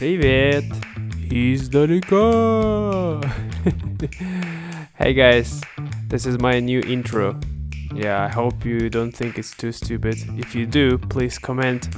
Привет! 0.00 0.64
Издалека! 1.30 3.20
hey 4.94 5.14
guys, 5.14 5.60
this 6.08 6.26
is 6.26 6.38
my 6.38 6.60
new 6.60 6.80
intro. 6.80 7.38
Yeah, 7.94 8.24
I 8.24 8.28
hope 8.28 8.64
you 8.64 8.90
don't 8.90 9.12
think 9.12 9.38
it's 9.38 9.56
too 9.56 9.72
stupid. 9.72 10.16
If 10.38 10.54
you 10.54 10.66
do, 10.66 10.98
please 10.98 11.38
comment 11.38 11.88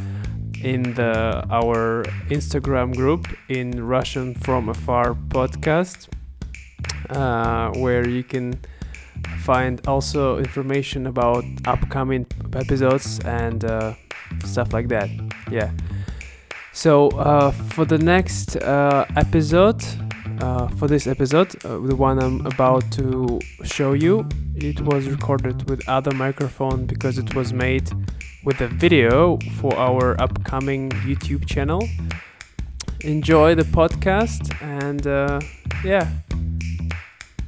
in 0.63 0.95
the 0.95 1.45
our 1.51 2.05
Instagram 2.31 2.95
group 2.95 3.27
in 3.49 3.85
Russian 3.85 4.35
from 4.35 4.69
Afar 4.69 5.15
podcast, 5.29 6.09
uh, 7.11 7.71
where 7.79 8.09
you 8.09 8.23
can 8.23 8.61
find 9.41 9.81
also 9.87 10.39
information 10.39 11.07
about 11.07 11.45
upcoming 11.67 12.27
episodes 12.53 13.19
and 13.25 13.65
uh, 13.65 13.95
stuff 14.45 14.73
like 14.73 14.89
that. 14.89 15.09
Yeah. 15.51 15.71
So 16.73 17.09
uh, 17.11 17.51
for 17.51 17.85
the 17.85 17.99
next 17.99 18.57
uh, 18.57 19.05
episode, 19.17 19.83
uh, 20.41 20.69
for 20.69 20.87
this 20.87 21.07
episode, 21.07 21.55
uh, 21.65 21.79
the 21.79 21.97
one 21.97 22.23
I'm 22.23 22.47
about 22.47 22.91
to 22.93 23.41
show 23.65 23.95
you, 23.95 24.29
it 24.55 24.81
was 24.83 25.09
recorded 25.09 25.69
with 25.69 25.89
other 25.89 26.13
microphone 26.13 26.87
because 26.87 27.19
it 27.19 27.35
was 27.35 27.53
made 27.53 27.91
with 28.45 28.61
a 28.61 28.69
video 28.69 29.39
for 29.57 29.77
our 29.77 30.21
upcoming 30.21 30.91
YouTube 31.07 31.47
channel. 31.47 31.89
Enjoy 33.01 33.55
the 33.55 33.65
podcast 33.65 34.55
and 34.63 35.07
uh, 35.07 35.41
yeah, 35.85 36.09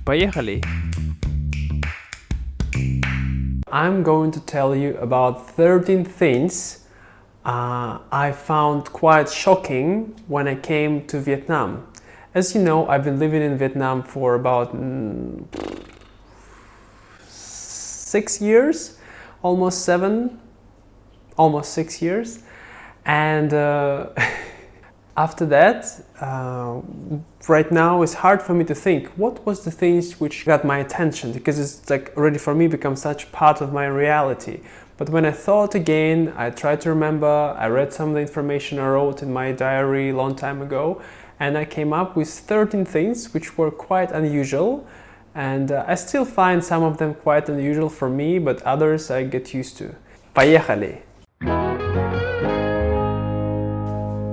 поехали! 0.04 0.60
I'm 3.72 4.02
going 4.02 4.32
to 4.32 4.40
tell 4.40 4.74
you 4.74 4.96
about 4.96 5.48
13 5.50 6.04
things 6.04 6.80
uh, 7.45 7.99
I 8.11 8.31
found 8.31 8.85
quite 8.85 9.29
shocking 9.29 10.15
when 10.27 10.47
I 10.47 10.55
came 10.55 11.05
to 11.07 11.19
Vietnam. 11.19 11.87
As 12.33 12.55
you 12.55 12.61
know, 12.61 12.87
I've 12.87 13.03
been 13.03 13.19
living 13.19 13.41
in 13.41 13.57
Vietnam 13.57 14.01
for 14.01 14.33
about 14.33 14.75
mm, 14.75 15.45
six 17.27 18.41
years, 18.41 18.97
almost 19.43 19.85
seven, 19.85 20.39
almost 21.37 21.73
six 21.73 22.01
years. 22.01 22.39
And 23.05 23.53
uh, 23.53 24.09
after 25.17 25.45
that, 25.45 25.85
uh, 26.19 26.81
right 27.47 27.71
now 27.71 28.01
it's 28.01 28.15
hard 28.15 28.41
for 28.41 28.55
me 28.55 28.65
to 28.65 28.73
think 28.73 29.07
what 29.17 29.45
was 29.45 29.63
the 29.63 29.71
things 29.71 30.19
which 30.19 30.45
got 30.45 30.65
my 30.65 30.79
attention 30.79 31.31
because 31.31 31.59
it's 31.59 31.89
like 31.89 32.11
already 32.17 32.39
for 32.39 32.55
me 32.55 32.65
become 32.67 32.95
such 32.95 33.31
part 33.31 33.61
of 33.61 33.71
my 33.71 33.85
reality 33.85 34.61
but 35.00 35.08
when 35.08 35.24
I 35.24 35.30
thought 35.30 35.74
again, 35.74 36.34
I 36.36 36.50
tried 36.50 36.82
to 36.82 36.90
remember, 36.90 37.56
I 37.58 37.68
read 37.68 37.90
some 37.92 38.10
of 38.10 38.14
the 38.16 38.20
information 38.20 38.78
I 38.78 38.88
wrote 38.88 39.22
in 39.22 39.32
my 39.32 39.50
diary 39.50 40.10
a 40.10 40.14
long 40.14 40.36
time 40.36 40.60
ago, 40.60 41.00
and 41.38 41.56
I 41.56 41.64
came 41.64 41.94
up 41.94 42.16
with 42.16 42.28
13 42.28 42.84
things 42.84 43.32
which 43.32 43.56
were 43.56 43.70
quite 43.70 44.12
unusual. 44.12 44.86
And 45.34 45.72
uh, 45.72 45.84
I 45.88 45.94
still 45.94 46.26
find 46.26 46.62
some 46.62 46.82
of 46.82 46.98
them 46.98 47.14
quite 47.14 47.48
unusual 47.48 47.88
for 47.88 48.10
me, 48.10 48.38
but 48.38 48.60
others 48.62 49.10
I 49.10 49.22
get 49.22 49.54
used 49.54 49.78
to. 49.78 49.94
Поехали! 50.34 51.02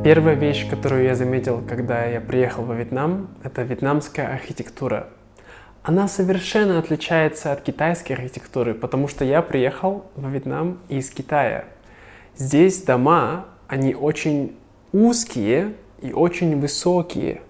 Первая 0.04 0.36
вещь, 0.36 0.70
которую 0.70 1.04
я 1.04 1.16
заметил, 1.16 1.62
когда 1.62 2.06
я 2.06 2.20
приехал 2.20 2.64
во 2.64 2.76
Вьетнам, 2.76 3.30
это 3.44 3.62
вьетнамская 3.62 4.34
архитектура. 4.34 5.08
Она 5.85 6.07
совершенно 6.07 6.79
отличается 6.79 7.51
от 7.51 7.63
китайской 7.63 8.13
архитектуры, 8.13 8.73
потому 8.73 9.09
что 9.09 9.25
я 9.25 9.43
приехал 9.43 10.07
во 10.15 10.31
Вьетнам 10.31 10.79
из 10.89 11.11
Китая. 11.11 11.65
Здесь 12.37 12.85
дома, 12.85 13.47
они 13.67 13.93
очень 13.97 14.57
узкие 14.93 15.75
и 16.01 16.13
очень 16.13 16.61
высокие, 16.61 17.43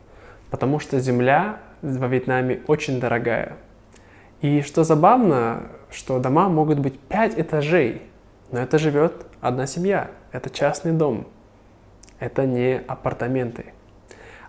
потому 0.50 0.78
что 0.78 0.98
земля 0.98 1.58
во 1.82 2.06
Вьетнаме 2.06 2.62
очень 2.68 3.00
дорогая. 3.00 3.58
И 4.40 4.62
что 4.62 4.82
забавно, 4.82 5.64
что 5.90 6.18
дома 6.18 6.48
могут 6.48 6.78
быть 6.78 6.98
5 6.98 7.38
этажей, 7.38 8.00
но 8.50 8.60
это 8.60 8.78
живет 8.78 9.26
одна 9.42 9.66
семья, 9.66 10.10
это 10.32 10.48
частный 10.48 10.92
дом, 10.92 11.26
это 12.18 12.46
не 12.46 12.80
апартаменты. 12.86 13.66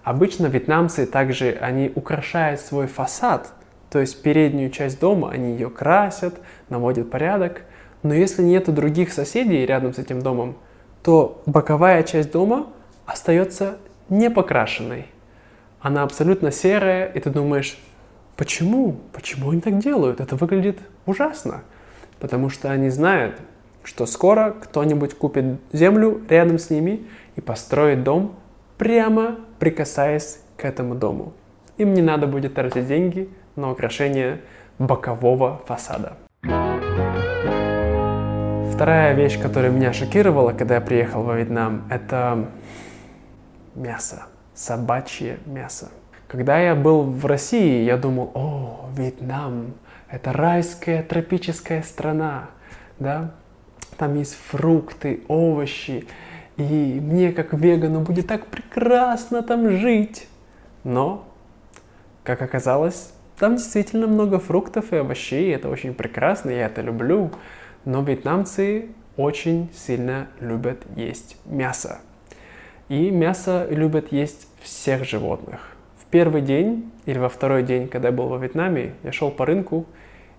Обычно 0.05 0.45
вьетнамцы 0.45 1.05
также, 1.05 1.57
они 1.59 1.91
украшают 1.93 2.61
свой 2.61 2.87
фасад– 2.87 3.51
то 3.93 3.99
есть 3.99 4.23
переднюю 4.23 4.71
часть 4.71 4.99
дома 4.99 5.29
они 5.29 5.51
ее 5.51 5.69
красят, 5.69 6.33
наводят 6.67 7.11
порядок. 7.11 7.61
Но 8.01 8.15
если 8.15 8.41
нет 8.41 8.73
других 8.73 9.13
соседей 9.13 9.67
рядом 9.67 9.93
с 9.93 9.99
этим 9.99 10.23
домом, 10.23 10.57
то 11.03 11.43
боковая 11.45 12.01
часть 12.01 12.31
дома 12.31 12.69
остается 13.05 13.77
не 14.09 14.31
покрашенной. 14.31 15.05
Она 15.79 16.01
абсолютно 16.01 16.51
серая, 16.51 17.05
и 17.05 17.19
ты 17.19 17.29
думаешь, 17.29 17.77
почему? 18.35 18.97
Почему 19.11 19.51
они 19.51 19.61
так 19.61 19.77
делают? 19.77 20.19
Это 20.19 20.37
выглядит 20.37 20.79
ужасно. 21.05 21.61
Потому 22.19 22.49
что 22.49 22.71
они 22.71 22.89
знают, 22.89 23.35
что 23.83 24.07
скоро 24.07 24.55
кто-нибудь 24.59 25.13
купит 25.13 25.59
землю 25.71 26.19
рядом 26.29 26.57
с 26.57 26.71
ними 26.71 27.05
и 27.35 27.41
построит 27.41 28.03
дом, 28.03 28.37
прямо 28.79 29.35
прикасаясь 29.59 30.39
к 30.57 30.65
этому 30.65 30.95
дому. 30.95 31.33
Им 31.77 31.93
не 31.93 32.01
надо 32.01 32.25
будет 32.25 32.55
тратить 32.55 32.87
деньги 32.87 33.29
на 33.55 33.71
украшение 33.71 34.41
бокового 34.79 35.61
фасада. 35.65 36.13
Вторая 38.73 39.13
вещь, 39.13 39.39
которая 39.39 39.71
меня 39.71 39.93
шокировала, 39.93 40.51
когда 40.51 40.75
я 40.75 40.81
приехал 40.81 41.23
во 41.23 41.35
Вьетнам, 41.35 41.83
это 41.89 42.49
мясо, 43.75 44.23
собачье 44.55 45.37
мясо. 45.45 45.89
Когда 46.27 46.59
я 46.59 46.73
был 46.73 47.03
в 47.03 47.25
России, 47.27 47.83
я 47.83 47.97
думал, 47.97 48.31
о, 48.33 48.89
Вьетнам, 48.97 49.75
это 50.09 50.33
райская 50.33 51.03
тропическая 51.03 51.83
страна, 51.83 52.49
да, 52.97 53.31
там 53.97 54.15
есть 54.15 54.35
фрукты, 54.35 55.23
овощи, 55.27 56.07
и 56.57 56.99
мне 57.01 57.31
как 57.31 57.53
вегану 57.53 58.01
будет 58.01 58.27
так 58.27 58.47
прекрасно 58.47 59.43
там 59.43 59.69
жить. 59.69 60.27
Но, 60.83 61.25
как 62.23 62.41
оказалось, 62.41 63.13
там 63.37 63.55
действительно 63.55 64.07
много 64.07 64.39
фруктов 64.39 64.93
и 64.93 64.97
овощей, 64.97 65.53
это 65.53 65.69
очень 65.69 65.93
прекрасно, 65.93 66.51
я 66.51 66.67
это 66.67 66.81
люблю. 66.81 67.31
Но 67.85 68.01
вьетнамцы 68.01 68.89
очень 69.17 69.69
сильно 69.73 70.27
любят 70.39 70.83
есть 70.95 71.37
мясо. 71.45 71.99
И 72.89 73.09
мясо 73.11 73.67
любят 73.69 74.11
есть 74.11 74.47
всех 74.61 75.03
животных. 75.03 75.75
В 75.97 76.05
первый 76.05 76.41
день 76.41 76.91
или 77.05 77.17
во 77.17 77.29
второй 77.29 77.63
день, 77.63 77.87
когда 77.87 78.09
я 78.09 78.13
был 78.13 78.27
во 78.27 78.37
Вьетнаме, 78.37 78.93
я 79.03 79.11
шел 79.11 79.31
по 79.31 79.45
рынку, 79.45 79.85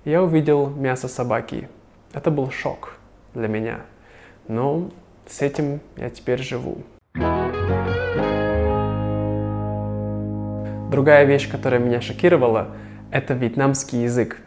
и 0.04 0.10
я 0.10 0.22
увидел 0.22 0.68
мясо 0.68 1.08
собаки. 1.08 1.68
Это 2.12 2.30
был 2.30 2.50
шок 2.50 2.96
для 3.34 3.48
меня. 3.48 3.80
Но 4.46 4.90
с 5.26 5.42
этим 5.42 5.80
я 5.96 6.10
теперь 6.10 6.40
живу. 6.40 6.78
Другая 10.94 11.24
вещь, 11.24 11.50
которая 11.50 11.80
меня 11.80 12.00
шокировала, 12.00 12.68
это 13.10 13.34
вьетнамский 13.34 14.04
язык. 14.04 14.40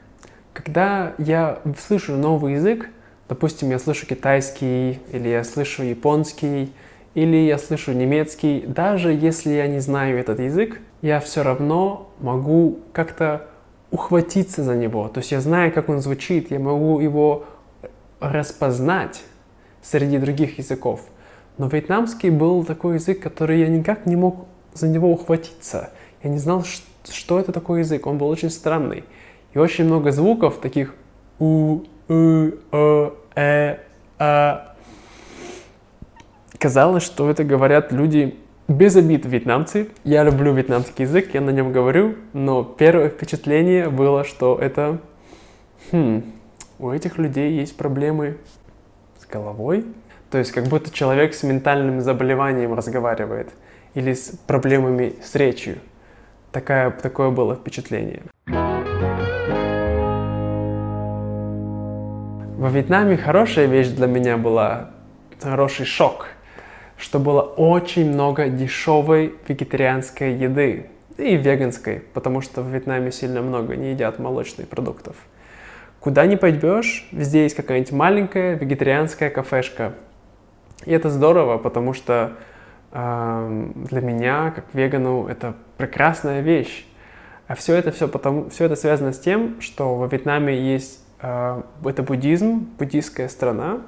Когда 0.53 1.11
я 1.17 1.59
слышу 1.77 2.13
новый 2.13 2.53
язык, 2.53 2.89
допустим, 3.27 3.69
я 3.69 3.79
слышу 3.79 4.07
китайский, 4.07 5.01
или 5.11 5.27
я 5.27 5.43
слышу 5.43 5.83
японский, 5.83 6.71
или 7.15 7.35
я 7.35 7.57
слышу 7.57 7.91
немецкий, 7.91 8.63
даже 8.65 9.11
если 9.11 9.55
я 9.55 9.67
не 9.67 9.79
знаю 9.79 10.17
этот 10.19 10.39
язык, 10.39 10.79
я 11.01 11.19
все 11.19 11.43
равно 11.43 12.13
могу 12.21 12.79
как-то 12.93 13.47
ухватиться 13.91 14.63
за 14.63 14.73
него. 14.73 15.09
То 15.09 15.17
есть 15.17 15.33
я 15.33 15.41
знаю, 15.41 15.73
как 15.73 15.89
он 15.89 15.99
звучит, 15.99 16.49
я 16.49 16.59
могу 16.59 17.01
его 17.01 17.43
распознать 18.21 19.21
среди 19.81 20.17
других 20.17 20.59
языков. 20.59 21.01
Но 21.57 21.67
вьетнамский 21.67 22.29
был 22.29 22.63
такой 22.63 22.93
язык, 22.93 23.21
который 23.21 23.59
я 23.59 23.67
никак 23.67 24.05
не 24.05 24.15
мог 24.15 24.45
за 24.73 24.87
него 24.87 25.11
ухватиться. 25.11 25.89
Я 26.23 26.29
не 26.29 26.37
знал, 26.37 26.63
что 27.09 27.39
это 27.39 27.51
такой 27.51 27.79
язык. 27.79 28.05
Он 28.07 28.17
был 28.17 28.27
очень 28.27 28.49
странный. 28.49 29.03
И 29.53 29.59
очень 29.59 29.85
много 29.85 30.11
звуков 30.11 30.59
таких 30.59 30.93
у, 31.39 31.83
у, 32.09 32.49
о, 32.71 33.13
э, 33.35 33.77
а. 34.19 34.75
Казалось, 36.59 37.03
что 37.03 37.29
это 37.29 37.43
говорят 37.43 37.91
люди 37.91 38.35
без 38.67 38.95
обид 38.95 39.25
вьетнамцы. 39.25 39.89
Я 40.03 40.23
люблю 40.23 40.53
вьетнамский 40.53 41.05
язык, 41.05 41.33
я 41.33 41.41
на 41.41 41.51
нем 41.51 41.71
говорю, 41.71 42.15
но 42.33 42.63
первое 42.63 43.09
впечатление 43.09 43.89
было, 43.89 44.23
что 44.23 44.57
это... 44.59 44.99
Хм, 45.91 46.23
у 46.79 46.89
этих 46.89 47.17
людей 47.17 47.53
есть 47.53 47.77
проблемы 47.77 48.37
с 49.19 49.27
головой. 49.27 49.85
То 50.31 50.37
есть 50.37 50.51
как 50.51 50.65
будто 50.65 50.91
человек 50.91 51.33
с 51.33 51.43
ментальным 51.43 52.01
заболеванием 52.01 52.73
разговаривает 52.73 53.49
или 53.93 54.13
с 54.13 54.31
проблемами 54.45 55.15
с 55.23 55.35
речью. 55.35 55.77
Такая, 56.51 56.91
такое 56.91 57.29
было 57.29 57.55
впечатление. 57.55 58.23
Во 62.57 62.69
Вьетнаме 62.69 63.17
хорошая 63.17 63.67
вещь 63.67 63.89
для 63.89 64.07
меня 64.07 64.37
была, 64.37 64.91
хороший 65.41 65.85
шок. 65.85 66.29
что 66.97 67.19
было 67.19 67.41
очень 67.41 68.11
много 68.11 68.49
дешевой 68.49 69.35
вегетарианской 69.47 70.33
еды 70.33 70.89
и 71.17 71.35
веганской, 71.35 72.03
потому 72.13 72.41
что 72.41 72.61
в 72.61 72.69
Вьетнаме 72.69 73.11
сильно 73.11 73.41
много 73.41 73.75
не 73.75 73.91
едят 73.91 74.19
молочных 74.19 74.67
продуктов. 74.67 75.15
Куда 75.99 76.25
ни 76.25 76.35
пойдешь, 76.35 77.07
везде 77.11 77.43
есть 77.43 77.55
какая-нибудь 77.55 77.91
маленькая 77.91 78.55
вегетарианская 78.55 79.29
кафешка. 79.29 79.93
И 80.85 80.91
это 80.91 81.09
здорово, 81.09 81.57
потому 81.57 81.93
что 81.93 82.33
для 82.91 84.01
меня, 84.01 84.51
как 84.51 84.65
вегану, 84.73 85.27
это 85.27 85.55
прекрасная 85.77 86.41
вещь. 86.41 86.85
А 87.47 87.55
все 87.55 87.75
это, 87.75 87.91
все, 87.91 88.07
потому, 88.07 88.49
все 88.49 88.65
это 88.65 88.75
связано 88.75 89.13
с 89.13 89.19
тем, 89.19 89.61
что 89.61 89.95
во 89.95 90.07
Вьетнаме 90.07 90.59
есть 90.59 91.01
э, 91.21 91.61
это 91.85 92.03
буддизм, 92.03 92.67
буддийская 92.77 93.29
страна, 93.29 93.81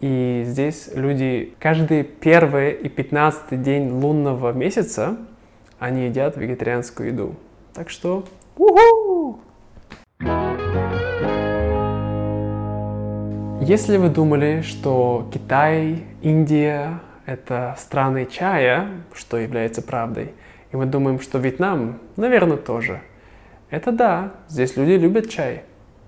и 0.00 0.44
здесь 0.46 0.90
люди 0.94 1.54
каждый 1.58 2.04
первый 2.04 2.72
и 2.72 2.88
пятнадцатый 2.88 3.58
день 3.58 3.90
лунного 3.90 4.52
месяца 4.52 5.16
они 5.80 6.06
едят 6.06 6.36
вегетарианскую 6.36 7.08
еду. 7.08 7.34
Так 7.72 7.90
что, 7.90 8.24
уху! 8.56 9.40
Если 13.60 13.96
вы 13.96 14.08
думали, 14.08 14.60
что 14.60 15.28
Китай, 15.32 16.04
Индия— 16.22 17.00
это 17.26 17.74
страны 17.78 18.26
чая, 18.26 18.88
что 19.12 19.38
является 19.38 19.82
правдой, 19.82 20.32
и 20.72 20.76
мы 20.76 20.86
думаем, 20.86 21.20
что 21.20 21.38
Вьетнам, 21.38 22.00
наверное, 22.16 22.56
тоже. 22.56 23.00
Это 23.70 23.92
да, 23.92 24.34
здесь 24.48 24.76
люди 24.76 24.92
любят 24.92 25.28
чай. 25.28 25.62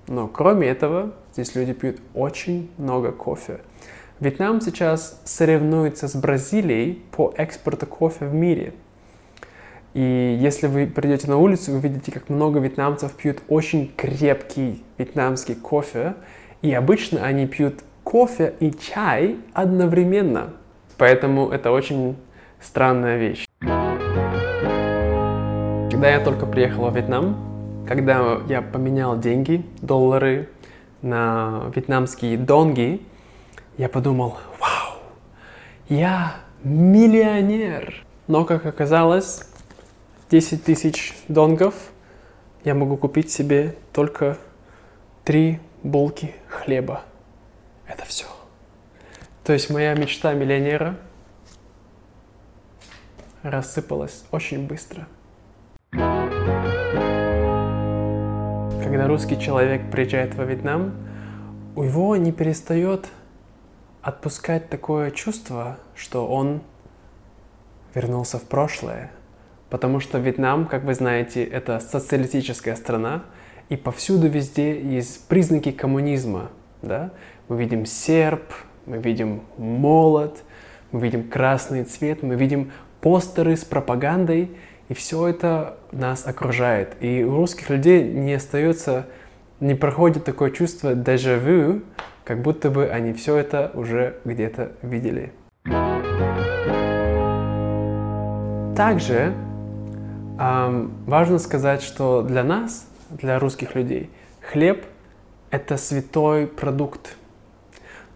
Но 0.08 0.28
кроме 0.28 0.68
этого, 0.68 1.14
здесь 1.32 1.54
люди 1.54 1.72
пьют 1.72 2.00
очень 2.14 2.70
много 2.78 3.12
кофе. 3.12 3.60
Вьетнам 4.20 4.60
сейчас 4.60 5.20
соревнуется 5.24 6.08
с 6.08 6.14
Бразилией 6.14 7.02
по 7.10 7.34
экспорту 7.36 7.86
кофе 7.86 8.26
в 8.26 8.34
мире. 8.34 8.72
И 9.94 10.38
если 10.40 10.66
вы 10.66 10.86
придете 10.86 11.28
на 11.28 11.38
улицу, 11.38 11.72
вы 11.72 11.80
видите, 11.80 12.12
как 12.12 12.28
много 12.28 12.60
вьетнамцев 12.60 13.12
пьют 13.12 13.38
очень 13.48 13.92
крепкий 13.96 14.84
вьетнамский 14.98 15.54
кофе. 15.54 16.14
И 16.62 16.72
обычно 16.72 17.24
они 17.24 17.46
пьют 17.46 17.82
кофе 18.04 18.54
и 18.60 18.72
чай 18.72 19.38
одновременно. 19.54 20.52
Поэтому 20.98 21.50
это 21.50 21.70
очень 21.70 22.16
странная 22.60 23.18
вещь. 23.18 23.46
Когда 25.90 26.10
я 26.10 26.20
только 26.20 26.46
приехал 26.46 26.84
во 26.84 26.90
Вьетнам, 26.90 27.36
когда 27.86 28.38
я 28.48 28.62
поменял 28.62 29.18
деньги, 29.18 29.64
доллары 29.80 30.48
на 31.02 31.70
вьетнамские 31.74 32.36
донги, 32.36 33.00
я 33.78 33.88
подумал, 33.88 34.36
вау, 34.58 34.98
я 35.88 36.36
миллионер. 36.64 38.04
Но, 38.26 38.44
как 38.44 38.66
оказалось, 38.66 39.48
10 40.30 40.64
тысяч 40.64 41.14
донгов 41.28 41.74
я 42.64 42.74
могу 42.74 42.96
купить 42.96 43.30
себе 43.30 43.76
только 43.92 44.36
три 45.24 45.60
булки 45.82 46.34
хлеба. 46.48 47.02
Это 47.86 48.04
все. 48.04 48.26
То 49.46 49.52
есть 49.52 49.70
моя 49.70 49.94
мечта 49.94 50.34
миллионера 50.34 50.96
рассыпалась 53.42 54.24
очень 54.32 54.66
быстро– 54.66 55.06
Когда 58.96 59.08
русский 59.08 59.38
человек 59.38 59.90
приезжает 59.90 60.36
во 60.36 60.44
Вьетнам, 60.44 60.94
у 61.74 61.84
него 61.84 62.16
не 62.16 62.32
перестает 62.32 63.08
отпускать 64.00 64.70
такое 64.70 65.10
чувство, 65.10 65.76
что 65.94 66.26
он 66.26 66.62
вернулся 67.94 68.38
в 68.38 68.44
прошлое. 68.44 69.10
Потому 69.70 70.00
что 70.00 70.18
Вьетнам, 70.18 70.66
как 70.66 70.84
вы 70.84 70.94
знаете, 70.94 71.44
это 71.44 71.78
социалистическая 71.78 72.74
страна, 72.74 73.24
и 73.68 73.76
повсюду 73.76 74.28
везде 74.28 74.80
есть 74.80 75.28
признаки 75.28 75.72
коммунизма. 75.72 76.50
Да? 76.80 77.10
Мы 77.48 77.58
видим 77.58 77.84
серп, 77.84 78.44
мы 78.86 78.98
видим 78.98 79.42
молот, 79.58 80.42
мы 80.92 81.00
видим 81.00 81.28
красный 81.28 81.84
цвет, 81.84 82.22
мы 82.22 82.36
видим 82.36 82.72
постеры 83.00 83.56
с 83.56 83.64
пропагандой, 83.64 84.50
и 84.88 84.94
все 84.94 85.28
это 85.28 85.76
нас 85.92 86.26
окружает. 86.26 86.96
И 87.00 87.24
у 87.24 87.36
русских 87.36 87.70
людей 87.70 88.04
не 88.04 88.34
остается, 88.34 89.06
не 89.60 89.74
проходит 89.74 90.24
такое 90.24 90.50
чувство 90.50 90.94
дежавю, 90.94 91.82
как 92.24 92.42
будто 92.42 92.70
бы 92.70 92.86
они 92.86 93.12
все 93.12 93.36
это 93.36 93.70
уже 93.74 94.16
где-то 94.24 94.72
видели. 94.82 95.32
Также 98.76 99.32
эм, 100.38 100.92
важно 101.06 101.38
сказать, 101.38 101.82
что 101.82 102.22
для 102.22 102.44
нас, 102.44 102.86
для 103.10 103.38
русских 103.38 103.74
людей, 103.74 104.10
хлеб– 104.40 104.84
это 105.50 105.76
святой 105.76 106.46
продукт. 106.46 107.16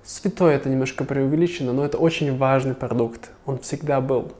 Святой– 0.03 0.55
это 0.57 0.69
немножко 0.69 1.05
преувеличено, 1.05 1.73
но 1.73 1.85
это 1.85 1.99
очень 1.99 2.37
важный 2.37 2.75
продукт. 2.75 3.31
Он 3.47 3.59
всегда 3.59 4.01
был. 4.01 4.33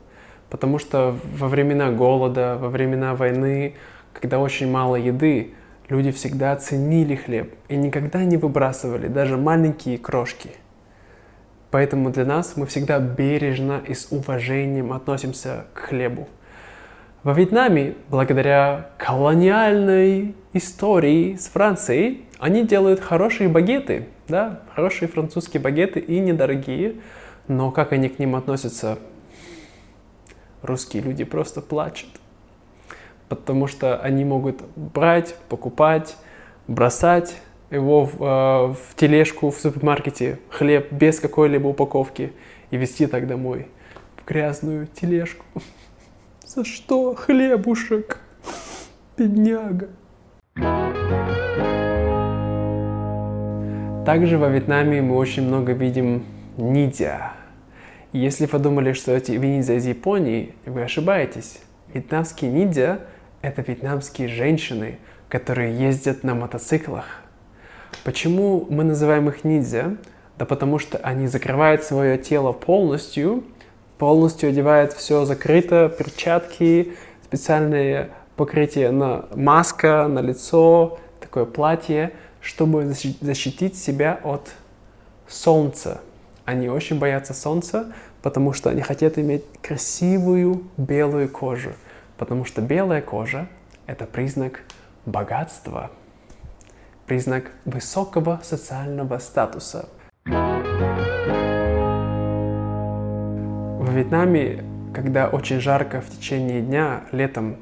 Потому 0.49 0.79
что 0.79 1.15
во 1.37 1.47
времена 1.47 1.91
голода, 1.91 2.57
во 2.59 2.69
времена 2.69 3.15
войны, 3.15 3.75
когда 4.13 4.39
очень 4.39 4.69
мало 4.69 4.95
еды, 4.95 5.53
люди 5.87 6.11
всегда 6.11 6.55
ценили 6.55 7.15
хлеб 7.15 7.53
и 7.69 7.75
никогда 7.75 8.23
не 8.23 8.37
выбрасывали 8.37 9.07
даже 9.07 9.37
маленькие 9.37 9.97
крошки. 9.97 10.51
Поэтому 11.69 12.09
для 12.09 12.25
нас 12.25 12.57
мы 12.57 12.65
всегда 12.65 12.99
бережно 12.99 13.81
и 13.87 13.93
с 13.93 14.07
уважением 14.11 14.91
относимся 14.91 15.65
к 15.73 15.79
хлебу. 15.79 16.27
Во 17.23 17.33
Вьетнаме, 17.33 17.95
благодаря 18.09 18.89
колониальной 18.97 20.35
истории 20.53 21.35
с 21.35 21.47
Францией, 21.47 22.25
они 22.41 22.65
делают 22.65 22.99
хорошие 22.99 23.49
багеты, 23.49 24.07
да, 24.27 24.61
хорошие 24.73 25.07
французские 25.07 25.61
багеты 25.61 25.99
и 25.99 26.19
недорогие, 26.19 26.95
но 27.47 27.69
как 27.69 27.93
они 27.93 28.09
к 28.09 28.17
ним 28.17 28.35
относятся, 28.35 28.97
русские 30.63 31.03
люди 31.03 31.23
просто 31.23 31.61
плачут, 31.61 32.09
потому 33.29 33.67
что 33.67 33.99
они 33.99 34.25
могут 34.25 34.63
брать, 34.75 35.35
покупать, 35.49 36.17
бросать 36.67 37.35
его 37.69 38.05
в, 38.05 38.15
э, 38.15 38.73
в 38.73 38.95
тележку 38.95 39.51
в 39.51 39.59
супермаркете, 39.59 40.39
хлеб 40.49 40.91
без 40.91 41.19
какой-либо 41.19 41.67
упаковки 41.67 42.33
и 42.71 42.77
везти 42.77 43.05
так 43.05 43.27
домой 43.27 43.67
в 44.17 44.27
грязную 44.27 44.87
тележку. 44.87 45.45
За 46.47 46.65
что 46.65 47.13
хлебушек, 47.13 48.17
бедняга? 49.15 49.89
Также 54.05 54.39
во 54.39 54.49
Вьетнаме 54.49 55.01
мы 55.01 55.15
очень 55.15 55.43
много 55.43 55.73
видим 55.73 56.25
нидзя, 56.57 57.33
если 58.13 58.47
вы 58.47 58.57
думали, 58.57 58.93
что 58.93 59.11
эти 59.11 59.33
ниндзя 59.33 59.75
из 59.75 59.85
Японии, 59.85 60.53
вы 60.65 60.81
ошибаетесь. 60.81 61.59
Вьетнамские 61.93 62.51
ниндзя– 62.51 63.01
это 63.43 63.61
вьетнамские 63.61 64.27
женщины, 64.27 64.97
которые 65.29 65.77
ездят 65.77 66.23
на 66.23 66.33
мотоциклах. 66.33 67.05
Почему 68.03 68.65
мы 68.69 68.83
называем 68.83 69.29
их 69.29 69.43
ниндзя? 69.43 69.97
Да 70.39 70.45
потому 70.45 70.79
что 70.79 70.97
они 70.97 71.27
закрывают 71.27 71.83
свое 71.83 72.17
тело 72.17 72.53
полностью, 72.53 73.43
полностью 73.99 74.49
одевают 74.49 74.93
все 74.93 75.25
закрыто, 75.25 75.93
перчатки, 75.95 76.93
специальное 77.23 78.09
покрытие 78.35 78.89
на 78.89 79.25
маска, 79.35 80.07
на 80.09 80.19
лицо, 80.19 80.97
такое 81.19 81.45
платье, 81.45 82.11
чтобы 82.41 82.93
защитить 83.21 83.77
себя 83.77 84.19
от 84.23 84.51
солнца. 85.27 86.01
Они 86.45 86.69
очень 86.69 86.99
боятся 86.99 87.33
солнца, 87.33 87.93
потому 88.21 88.53
что 88.53 88.69
они 88.69 88.81
хотят 88.81 89.17
иметь 89.17 89.45
красивую 89.61 90.63
белую 90.77 91.29
кожу. 91.29 91.73
Потому 92.17 92.45
что 92.45 92.61
белая 92.61 93.01
кожа– 93.01 93.47
это 93.87 94.05
признак 94.05 94.61
богатства, 95.05 95.91
признак 97.05 97.51
высокого 97.65 98.39
социального 98.43 99.17
статуса. 99.19 99.89
В 103.81 103.93
Вьетнаме, 103.93 104.63
когда 104.93 105.27
очень 105.27 105.59
жарко 105.59 106.01
в 106.01 106.09
течение 106.09 106.61
дня, 106.61 107.03
летом, 107.11 107.57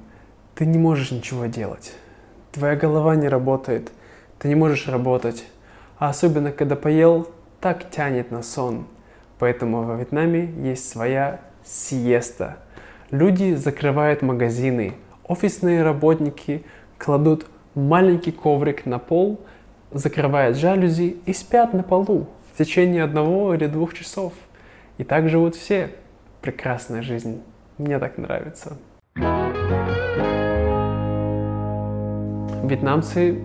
ты 0.55 0.65
не 0.65 0.77
можешь 0.77 1.11
ничего 1.11 1.45
делать. 1.45 1.93
Твоя 2.51 2.75
голова 2.75 3.15
не 3.15 3.29
работает, 3.29 3.91
ты 4.39 4.47
не 4.47 4.55
можешь 4.55 4.87
работать. 4.87 5.45
А 5.97 6.09
особенно, 6.09 6.51
когда 6.51 6.75
поел, 6.75 7.27
так 7.59 7.91
тянет 7.91 8.31
на 8.31 8.41
сон. 8.41 8.87
Поэтому 9.37 9.83
во 9.83 9.95
Вьетнаме 9.95 10.45
есть 10.63 10.89
своя 10.89 11.41
сиеста. 11.63 12.57
Люди 13.11 13.53
закрывают 13.53 14.21
магазины, 14.21 14.93
офисные 15.27 15.83
работники 15.83 16.63
кладут 16.97 17.45
маленький 17.75 18.31
коврик 18.31 18.85
на 18.85 18.99
пол, 18.99 19.39
закрывают 19.91 20.57
жалюзи 20.57 21.17
и 21.25 21.33
спят 21.33 21.73
на 21.73 21.83
полу 21.83 22.27
в 22.53 22.57
течение 22.57 23.03
одного 23.03 23.53
или 23.53 23.65
двух 23.65 23.93
часов. 23.93 24.33
И 24.97 25.03
так 25.03 25.29
живут 25.29 25.55
все. 25.55 25.91
прекрасная 26.41 27.01
жизнь. 27.01 27.41
Мне 27.77 27.99
так 27.99 28.17
нравится. 28.17 28.77
Вьетнамцы 32.63 33.41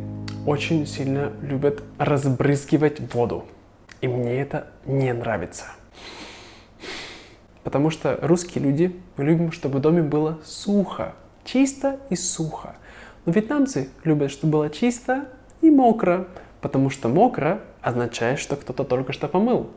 очень 0.47 0.87
сильно 0.87 1.33
любят 1.43 1.83
разбрызгивать 1.99 3.01
воду. 3.15 3.45
И 4.01 4.09
мне 4.09 4.41
это 4.41 4.69
не 4.85 5.13
нравится. 5.13 5.65
Потому 7.63 7.91
что 7.91 8.19
русские 8.21 8.63
люди, 8.63 8.95
мы 9.17 9.25
любим, 9.25 9.51
чтобы 9.51 9.79
в 9.79 9.81
доме 9.81 10.03
было 10.03 10.39
сухо. 10.45 11.15
Чисто 11.45 11.99
и 12.11 12.17
сухо. 12.17 12.77
Но 13.25 13.33
вьетнамцы 13.33 13.89
любят, 14.05 14.31
чтобы 14.31 14.53
было 14.53 14.71
чисто 14.71 15.27
и 15.63 15.71
мокро. 15.71 16.29
Потому 16.61 16.91
что 16.91 17.09
мокро 17.09 17.63
означает, 17.81 18.39
что 18.39 18.57
кто-то 18.57 18.85
только 18.85 19.13
что 19.13 19.29
помыл. 19.29 19.71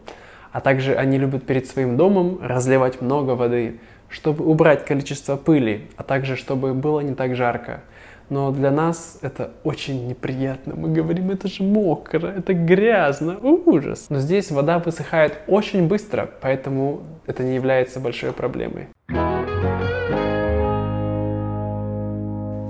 А 0.51 0.61
также 0.61 0.95
они 0.95 1.17
любят 1.17 1.45
перед 1.45 1.67
своим 1.67 1.97
домом 1.97 2.39
разливать 2.41 3.01
много 3.01 3.31
воды, 3.31 3.79
чтобы 4.09 4.45
убрать 4.45 4.85
количество 4.85 5.35
пыли, 5.35 5.89
а 5.97 6.03
также 6.03 6.35
чтобы 6.35 6.73
было 6.73 7.01
не 7.01 7.13
так 7.13 7.35
жарко. 7.35 7.81
Но 8.29 8.51
для 8.51 8.71
нас 8.71 9.19
это 9.21 9.51
очень 9.63 10.07
неприятно. 10.07 10.75
Мы 10.75 10.89
говорим, 10.89 11.31
это 11.31 11.47
же 11.47 11.63
мокро, 11.63 12.27
это 12.27 12.53
грязно, 12.53 13.37
ужас. 13.39 14.07
Но 14.09 14.19
здесь 14.19 14.51
вода 14.51 14.79
высыхает 14.79 15.37
очень 15.47 15.87
быстро, 15.87 16.29
поэтому 16.41 17.03
это 17.25 17.43
не 17.43 17.55
является 17.55 18.01
большой 18.01 18.33
проблемой. 18.33 18.89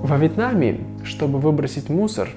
Во 0.04 0.16
Вьетнаме, 0.16 0.78
чтобы 1.04 1.40
выбросить 1.40 1.88
мусор, 1.88 2.28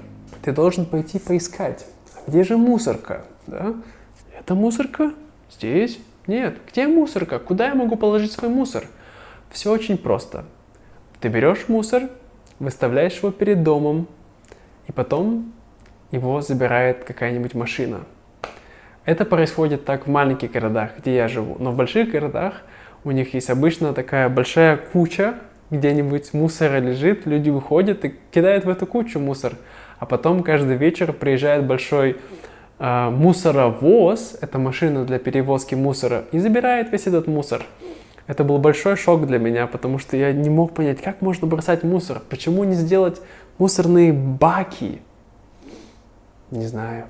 ты 0.42 0.52
должен 0.52 0.86
пойти 0.86 1.20
поискать, 1.20 1.86
где 2.28 2.44
же 2.44 2.58
мусорка, 2.58 3.26
да? 3.46 3.76
Это 4.38 4.56
мусорка? 4.56 5.14
Здесь? 5.52 6.00
Нет. 6.28 6.58
Где 6.70 6.88
мусорка? 6.88 7.40
Куда 7.40 7.70
я 7.70 7.76
могу 7.76 7.96
положить 7.96 8.32
свой 8.32 8.50
мусор? 8.50 8.86
Все 9.50 9.72
очень 9.72 9.98
просто. 9.98 10.46
Ты 11.20 11.28
берешь 11.28 11.68
мусор, 11.68 12.04
выставляешь 12.60 13.18
его 13.18 13.32
перед 13.32 13.64
домом, 13.64 14.08
и 14.88 14.92
потом 14.92 15.54
его 16.12 16.42
забирает 16.42 17.04
какая-нибудь 17.04 17.54
машина. 17.54 18.02
Это 19.04 19.26
происходит 19.26 19.84
так 19.86 20.06
в 20.06 20.10
маленьких 20.10 20.52
городах, 20.52 20.92
где 21.00 21.16
я 21.16 21.28
живу. 21.28 21.58
Но 21.60 21.72
в 21.72 21.76
больших 21.76 22.12
городах 22.12 22.62
у 23.04 23.12
них 23.12 23.34
есть 23.34 23.50
обычно 23.50 23.94
такая 23.94 24.30
большая 24.30 24.78
куча, 24.78 25.36
где-нибудь 25.72 26.34
мусора 26.34 26.78
лежит, 26.78 27.26
люди 27.26 27.50
выходят 27.50 28.06
и 28.06 28.14
кидают 28.32 28.66
в 28.66 28.70
эту 28.70 28.86
кучу 28.86 29.20
мусор. 29.20 29.54
А 30.00 30.06
потом 30.06 30.44
каждый 30.44 30.76
вечер 30.76 31.14
приезжает 31.14 31.66
большой 31.66 32.18
мусоровоз, 32.82 34.38
это 34.42 34.58
машина 34.58 35.06
для 35.06 35.20
перевозки 35.20 35.76
мусора, 35.76 36.26
и 36.32 36.40
забирает 36.40 36.92
весь 36.92 37.06
этот 37.06 37.28
мусор. 37.28 37.64
Это 38.26 38.44
был 38.44 38.58
большой 38.58 38.96
шок 38.96 39.28
для 39.28 39.38
меня, 39.38 39.68
потому 39.68 40.00
что 40.00 40.18
я 40.18 40.34
не 40.34 40.50
мог 40.50 40.74
понять, 40.74 41.00
как 41.00 41.22
можно 41.22 41.46
бросать 41.46 41.84
мусор. 41.84 42.22
Почему 42.28 42.64
не 42.64 42.74
сделать 42.74 43.22
мусорные 43.60 44.14
баки? 44.14 45.02
Не 46.50 46.66
знаю. 46.66 47.06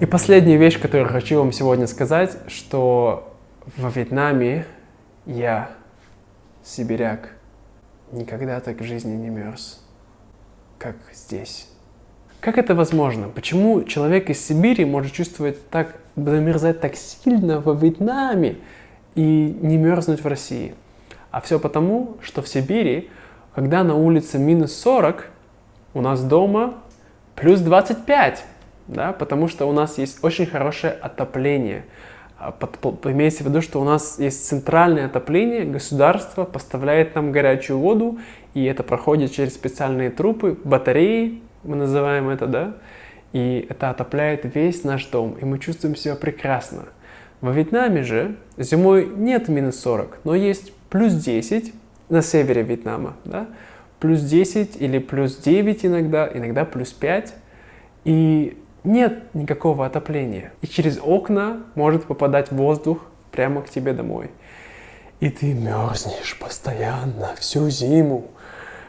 И 0.00 0.06
последняя 0.06 0.56
вещь, 0.56 0.80
которую 0.80 1.08
хочу 1.08 1.38
вам 1.38 1.52
сегодня 1.52 1.86
сказать, 1.86 2.36
что 2.48 3.34
во 3.76 3.88
Вьетнаме 3.88 4.66
я, 5.24 5.70
сибиряк, 6.62 7.30
никогда 8.12 8.60
так 8.60 8.80
в 8.80 8.84
жизни 8.84 9.14
не 9.14 9.30
мерз, 9.30 9.82
как 10.80 10.96
здесь. 11.12 11.68
Как 12.40 12.56
это 12.56 12.74
возможно? 12.74 13.28
Почему 13.28 13.84
человек 13.84 14.30
из 14.30 14.44
Сибири 14.44 14.86
может 14.86 15.12
чувствовать 15.12 15.68
так, 15.68 15.96
замерзать 16.16 16.80
так 16.80 16.96
сильно 16.96 17.60
во 17.60 17.74
Вьетнаме 17.74 18.56
и 19.14 19.56
не 19.60 19.76
мерзнуть 19.76 20.24
в 20.24 20.26
России? 20.26 20.74
А 21.30 21.42
все 21.42 21.60
потому, 21.60 22.16
что 22.22 22.40
в 22.40 22.48
Сибири, 22.48 23.10
когда 23.54 23.84
на 23.84 23.94
улице 23.94 24.38
минус 24.38 24.74
40, 24.74 25.26
у 25.92 26.00
нас 26.00 26.24
дома 26.24 26.78
плюс 27.36 27.60
25, 27.60 28.42
да, 28.88 29.12
потому 29.12 29.48
что 29.48 29.66
у 29.66 29.72
нас 29.72 29.98
есть 29.98 30.24
очень 30.24 30.46
хорошее 30.46 30.94
отопление. 30.94 31.84
А 32.40 32.54
имеется 33.04 33.44
в 33.44 33.48
виду, 33.48 33.60
что 33.60 33.82
у 33.82 33.84
нас 33.84 34.18
есть 34.18 34.46
центральное 34.46 35.06
отопление, 35.06 35.64
государство 35.64 36.44
поставляет 36.46 37.14
нам 37.14 37.32
горячую 37.32 37.78
воду, 37.78 38.18
и 38.54 38.64
это 38.64 38.82
проходит 38.82 39.32
через 39.32 39.52
специальные 39.52 40.08
трубы, 40.08 40.58
батареи, 40.64 41.42
мы 41.64 41.76
называем 41.76 42.30
это, 42.30 42.46
да, 42.46 42.76
и 43.34 43.66
это 43.68 43.90
отопляет 43.90 44.54
весь 44.54 44.84
наш 44.84 45.04
дом, 45.04 45.36
и 45.38 45.44
мы 45.44 45.58
чувствуем 45.58 45.94
себя 45.94 46.16
прекрасно. 46.16 46.84
Во 47.42 47.52
Вьетнаме 47.52 48.04
же 48.04 48.36
зимой 48.56 49.06
нет 49.14 49.48
минус 49.48 49.78
40, 49.80 50.20
но 50.24 50.34
есть 50.34 50.72
плюс 50.88 51.12
10 51.12 51.74
на 52.08 52.22
севере 52.22 52.62
Вьетнама, 52.62 53.16
да, 53.26 53.48
плюс 53.98 54.22
10 54.22 54.80
или 54.80 54.98
плюс 54.98 55.36
9 55.36 55.84
иногда, 55.84 56.30
иногда 56.32 56.64
плюс 56.64 56.90
5, 56.92 57.34
и 58.06 58.56
нет 58.84 59.34
никакого 59.34 59.86
отопления. 59.86 60.52
И 60.62 60.66
через 60.66 60.98
окна 61.02 61.62
может 61.74 62.04
попадать 62.04 62.50
воздух 62.50 62.98
прямо 63.30 63.62
к 63.62 63.70
тебе 63.70 63.92
домой. 63.92 64.30
И 65.20 65.28
ты 65.28 65.52
мерзнешь 65.52 66.38
постоянно 66.38 67.34
всю 67.38 67.68
зиму 67.68 68.30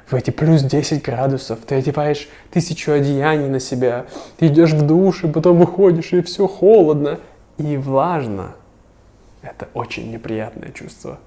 в 0.10 0.15
эти 0.15 0.29
плюс 0.29 0.62
10 0.62 1.01
градусов, 1.03 1.60
ты 1.65 1.75
одеваешь 1.75 2.27
тысячу 2.51 2.91
одеяний 2.91 3.48
на 3.48 3.60
себя, 3.60 4.05
ты 4.38 4.48
идешь 4.48 4.74
в 4.74 4.86
душ, 4.86 5.24
и 5.24 5.27
потом 5.27 5.57
выходишь, 5.57 6.12
и 6.12 6.21
все 6.21 6.48
холодно 6.48 7.19
и 7.57 7.77
влажно. 7.77 8.55
Это 9.41 9.69
очень 9.74 10.12
неприятное 10.12 10.71
чувство. 10.71 11.19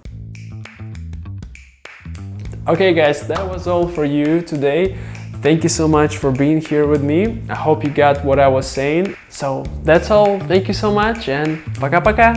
Okay, 2.66 2.94
guys, 2.94 3.26
that 3.26 3.46
was 3.50 3.66
all 3.66 3.88
for 3.88 4.06
you 4.06 4.40
today. 4.40 4.96
Thank 5.43 5.63
you 5.63 5.69
so 5.69 5.87
much 5.87 6.17
for 6.17 6.31
being 6.31 6.59
here 6.59 6.85
with 6.85 7.01
me. 7.01 7.41
I 7.49 7.55
hope 7.55 7.83
you 7.83 7.89
got 7.89 8.25
what 8.25 8.39
I 8.39 8.47
was 8.47 8.67
saying. 8.67 9.15
So 9.29 9.63
that's 9.83 10.11
all. 10.11 10.39
Thank 10.39 10.67
you 10.67 10.73
so 10.73 10.91
much 10.91 11.29
and 11.29 11.59
пока-пока. 11.79 12.35